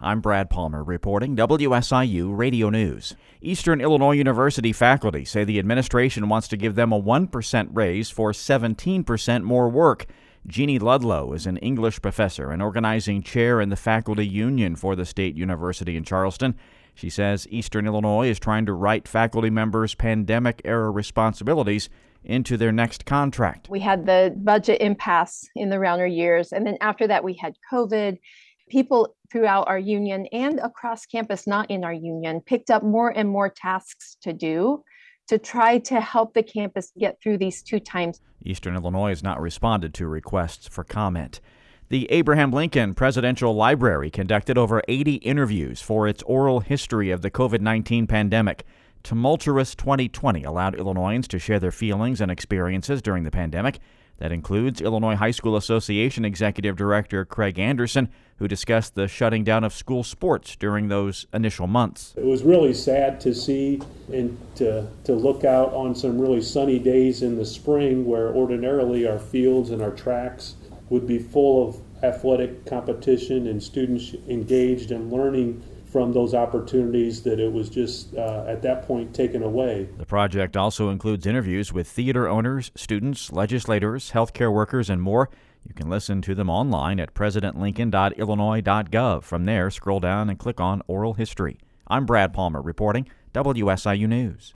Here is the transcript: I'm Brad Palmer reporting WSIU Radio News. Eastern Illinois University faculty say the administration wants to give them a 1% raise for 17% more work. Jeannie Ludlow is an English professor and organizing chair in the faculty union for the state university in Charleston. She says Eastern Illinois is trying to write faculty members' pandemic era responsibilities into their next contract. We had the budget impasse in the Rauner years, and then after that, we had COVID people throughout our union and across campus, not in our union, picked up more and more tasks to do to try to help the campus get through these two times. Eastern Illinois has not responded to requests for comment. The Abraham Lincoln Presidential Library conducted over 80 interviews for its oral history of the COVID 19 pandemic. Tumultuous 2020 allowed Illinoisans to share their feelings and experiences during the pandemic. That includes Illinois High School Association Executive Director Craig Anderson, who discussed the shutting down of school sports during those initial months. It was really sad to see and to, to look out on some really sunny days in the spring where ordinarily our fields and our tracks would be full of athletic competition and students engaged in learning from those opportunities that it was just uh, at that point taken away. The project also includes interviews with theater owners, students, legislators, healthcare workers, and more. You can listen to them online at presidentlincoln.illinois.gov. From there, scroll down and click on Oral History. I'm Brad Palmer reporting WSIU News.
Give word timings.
I'm 0.00 0.20
Brad 0.20 0.48
Palmer 0.48 0.84
reporting 0.84 1.34
WSIU 1.34 2.36
Radio 2.36 2.70
News. 2.70 3.16
Eastern 3.40 3.80
Illinois 3.80 4.12
University 4.12 4.72
faculty 4.72 5.24
say 5.24 5.42
the 5.42 5.58
administration 5.58 6.28
wants 6.28 6.46
to 6.48 6.56
give 6.56 6.76
them 6.76 6.92
a 6.92 7.02
1% 7.02 7.68
raise 7.72 8.08
for 8.08 8.30
17% 8.30 9.42
more 9.42 9.68
work. 9.68 10.06
Jeannie 10.46 10.78
Ludlow 10.78 11.32
is 11.32 11.46
an 11.46 11.56
English 11.56 12.00
professor 12.00 12.52
and 12.52 12.62
organizing 12.62 13.22
chair 13.22 13.60
in 13.60 13.70
the 13.70 13.76
faculty 13.76 14.24
union 14.24 14.76
for 14.76 14.94
the 14.94 15.04
state 15.04 15.34
university 15.34 15.96
in 15.96 16.04
Charleston. 16.04 16.54
She 16.94 17.10
says 17.10 17.48
Eastern 17.50 17.84
Illinois 17.84 18.28
is 18.28 18.38
trying 18.38 18.66
to 18.66 18.74
write 18.74 19.08
faculty 19.08 19.50
members' 19.50 19.96
pandemic 19.96 20.62
era 20.64 20.92
responsibilities 20.92 21.88
into 22.22 22.56
their 22.56 22.72
next 22.72 23.04
contract. 23.04 23.68
We 23.68 23.80
had 23.80 24.06
the 24.06 24.32
budget 24.36 24.80
impasse 24.80 25.48
in 25.56 25.70
the 25.70 25.76
Rauner 25.76 26.06
years, 26.14 26.52
and 26.52 26.64
then 26.64 26.76
after 26.80 27.08
that, 27.08 27.24
we 27.24 27.34
had 27.34 27.54
COVID 27.72 28.18
people 28.68 29.14
throughout 29.30 29.68
our 29.68 29.78
union 29.78 30.26
and 30.32 30.58
across 30.60 31.06
campus, 31.06 31.46
not 31.46 31.70
in 31.70 31.84
our 31.84 31.92
union, 31.92 32.40
picked 32.40 32.70
up 32.70 32.82
more 32.82 33.10
and 33.10 33.28
more 33.28 33.48
tasks 33.48 34.16
to 34.22 34.32
do 34.32 34.82
to 35.28 35.38
try 35.38 35.78
to 35.78 36.00
help 36.00 36.34
the 36.34 36.42
campus 36.42 36.92
get 36.98 37.20
through 37.22 37.38
these 37.38 37.62
two 37.62 37.78
times. 37.78 38.20
Eastern 38.44 38.74
Illinois 38.74 39.10
has 39.10 39.22
not 39.22 39.40
responded 39.40 39.92
to 39.94 40.06
requests 40.06 40.66
for 40.66 40.84
comment. 40.84 41.40
The 41.90 42.10
Abraham 42.10 42.50
Lincoln 42.50 42.94
Presidential 42.94 43.54
Library 43.54 44.10
conducted 44.10 44.58
over 44.58 44.82
80 44.88 45.16
interviews 45.16 45.80
for 45.80 46.06
its 46.06 46.22
oral 46.24 46.60
history 46.60 47.10
of 47.10 47.22
the 47.22 47.30
COVID 47.30 47.60
19 47.60 48.06
pandemic. 48.06 48.64
Tumultuous 49.02 49.74
2020 49.74 50.44
allowed 50.44 50.74
Illinoisans 50.74 51.28
to 51.28 51.38
share 51.38 51.58
their 51.60 51.72
feelings 51.72 52.20
and 52.20 52.30
experiences 52.30 53.00
during 53.00 53.24
the 53.24 53.30
pandemic. 53.30 53.78
That 54.18 54.32
includes 54.32 54.80
Illinois 54.80 55.14
High 55.14 55.30
School 55.30 55.56
Association 55.56 56.24
Executive 56.24 56.76
Director 56.76 57.24
Craig 57.24 57.58
Anderson, 57.58 58.08
who 58.38 58.48
discussed 58.48 58.94
the 58.94 59.06
shutting 59.06 59.44
down 59.44 59.62
of 59.64 59.72
school 59.72 60.02
sports 60.02 60.56
during 60.56 60.88
those 60.88 61.26
initial 61.32 61.66
months. 61.66 62.14
It 62.16 62.24
was 62.24 62.42
really 62.42 62.74
sad 62.74 63.20
to 63.20 63.34
see 63.34 63.80
and 64.12 64.36
to, 64.56 64.88
to 65.04 65.12
look 65.12 65.44
out 65.44 65.72
on 65.72 65.94
some 65.94 66.20
really 66.20 66.42
sunny 66.42 66.78
days 66.78 67.22
in 67.22 67.36
the 67.36 67.46
spring 67.46 68.06
where 68.06 68.28
ordinarily 68.34 69.06
our 69.06 69.18
fields 69.18 69.70
and 69.70 69.80
our 69.80 69.92
tracks 69.92 70.56
would 70.90 71.06
be 71.06 71.18
full 71.18 71.68
of 71.68 71.80
athletic 72.02 72.64
competition 72.66 73.46
and 73.46 73.62
students 73.62 74.14
engaged 74.28 74.90
in 74.90 75.10
learning 75.10 75.62
from 75.90 76.12
those 76.12 76.34
opportunities 76.34 77.22
that 77.22 77.40
it 77.40 77.52
was 77.52 77.68
just 77.70 78.14
uh, 78.14 78.44
at 78.46 78.62
that 78.62 78.86
point 78.86 79.12
taken 79.14 79.42
away. 79.42 79.88
The 79.96 80.06
project 80.06 80.56
also 80.56 80.90
includes 80.90 81.26
interviews 81.26 81.72
with 81.72 81.88
theater 81.88 82.28
owners, 82.28 82.70
students, 82.74 83.32
legislators, 83.32 84.12
healthcare 84.12 84.52
workers, 84.52 84.90
and 84.90 85.00
more. 85.00 85.30
You 85.66 85.74
can 85.74 85.90
listen 85.90 86.22
to 86.22 86.34
them 86.34 86.50
online 86.50 86.98
at 87.00 87.14
presidentlincoln.illinois.gov. 87.14 89.22
From 89.22 89.44
there, 89.44 89.70
scroll 89.70 90.00
down 90.00 90.30
and 90.30 90.38
click 90.38 90.60
on 90.60 90.82
Oral 90.86 91.14
History. 91.14 91.58
I'm 91.86 92.06
Brad 92.06 92.32
Palmer 92.32 92.62
reporting 92.62 93.08
WSIU 93.34 94.08
News. 94.08 94.46